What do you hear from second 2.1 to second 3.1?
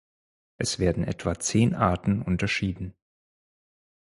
unterschieden.